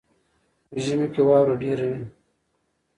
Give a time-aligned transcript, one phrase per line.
[0.69, 2.03] په ژمي کې واوره ډېره وي.